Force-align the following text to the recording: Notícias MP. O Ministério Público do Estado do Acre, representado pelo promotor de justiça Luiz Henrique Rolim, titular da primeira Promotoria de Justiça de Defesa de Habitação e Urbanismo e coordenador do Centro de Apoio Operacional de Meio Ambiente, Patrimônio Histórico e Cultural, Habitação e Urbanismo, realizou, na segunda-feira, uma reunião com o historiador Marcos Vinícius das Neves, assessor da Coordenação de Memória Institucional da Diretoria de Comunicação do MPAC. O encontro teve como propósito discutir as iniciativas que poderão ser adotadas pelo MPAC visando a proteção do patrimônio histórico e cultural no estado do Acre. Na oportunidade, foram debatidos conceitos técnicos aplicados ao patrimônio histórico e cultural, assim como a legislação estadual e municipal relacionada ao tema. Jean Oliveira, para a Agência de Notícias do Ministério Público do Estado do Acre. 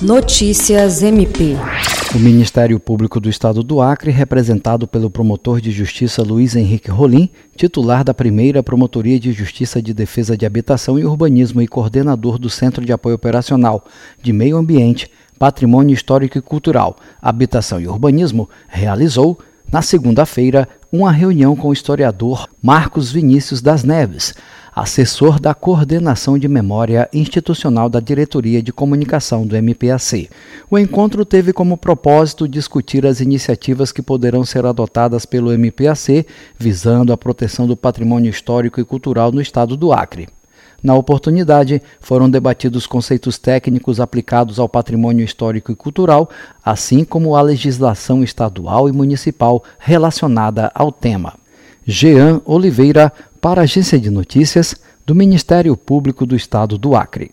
Notícias 0.00 1.02
MP. 1.02 1.56
O 2.14 2.20
Ministério 2.20 2.78
Público 2.78 3.18
do 3.18 3.28
Estado 3.28 3.64
do 3.64 3.82
Acre, 3.82 4.12
representado 4.12 4.86
pelo 4.86 5.10
promotor 5.10 5.60
de 5.60 5.72
justiça 5.72 6.22
Luiz 6.22 6.54
Henrique 6.54 6.88
Rolim, 6.88 7.28
titular 7.56 8.04
da 8.04 8.14
primeira 8.14 8.62
Promotoria 8.62 9.18
de 9.18 9.32
Justiça 9.32 9.82
de 9.82 9.92
Defesa 9.92 10.36
de 10.36 10.46
Habitação 10.46 11.00
e 11.00 11.04
Urbanismo 11.04 11.60
e 11.60 11.66
coordenador 11.66 12.38
do 12.38 12.48
Centro 12.48 12.84
de 12.84 12.92
Apoio 12.92 13.16
Operacional 13.16 13.84
de 14.22 14.32
Meio 14.32 14.56
Ambiente, 14.56 15.10
Patrimônio 15.36 15.94
Histórico 15.94 16.38
e 16.38 16.42
Cultural, 16.42 16.94
Habitação 17.20 17.80
e 17.80 17.88
Urbanismo, 17.88 18.48
realizou, 18.68 19.36
na 19.70 19.82
segunda-feira, 19.82 20.68
uma 20.90 21.12
reunião 21.12 21.54
com 21.54 21.68
o 21.68 21.72
historiador 21.72 22.48
Marcos 22.62 23.12
Vinícius 23.12 23.60
das 23.60 23.84
Neves, 23.84 24.34
assessor 24.74 25.38
da 25.38 25.54
Coordenação 25.54 26.38
de 26.38 26.48
Memória 26.48 27.08
Institucional 27.12 27.88
da 27.88 28.00
Diretoria 28.00 28.62
de 28.62 28.72
Comunicação 28.72 29.46
do 29.46 29.56
MPAC. 29.56 30.30
O 30.70 30.78
encontro 30.78 31.24
teve 31.24 31.52
como 31.52 31.76
propósito 31.76 32.48
discutir 32.48 33.04
as 33.04 33.20
iniciativas 33.20 33.92
que 33.92 34.00
poderão 34.00 34.44
ser 34.44 34.64
adotadas 34.64 35.26
pelo 35.26 35.52
MPAC 35.52 36.26
visando 36.58 37.12
a 37.12 37.16
proteção 37.16 37.66
do 37.66 37.76
patrimônio 37.76 38.30
histórico 38.30 38.80
e 38.80 38.84
cultural 38.84 39.32
no 39.32 39.40
estado 39.40 39.76
do 39.76 39.92
Acre. 39.92 40.28
Na 40.82 40.94
oportunidade, 40.94 41.82
foram 42.00 42.30
debatidos 42.30 42.86
conceitos 42.86 43.36
técnicos 43.36 43.98
aplicados 43.98 44.60
ao 44.60 44.68
patrimônio 44.68 45.24
histórico 45.24 45.72
e 45.72 45.76
cultural, 45.76 46.30
assim 46.64 47.04
como 47.04 47.34
a 47.34 47.42
legislação 47.42 48.22
estadual 48.22 48.88
e 48.88 48.92
municipal 48.92 49.64
relacionada 49.78 50.70
ao 50.74 50.92
tema. 50.92 51.34
Jean 51.84 52.40
Oliveira, 52.44 53.12
para 53.40 53.62
a 53.62 53.64
Agência 53.64 53.98
de 53.98 54.10
Notícias 54.10 54.76
do 55.04 55.14
Ministério 55.14 55.76
Público 55.76 56.24
do 56.24 56.36
Estado 56.36 56.78
do 56.78 56.94
Acre. 56.94 57.32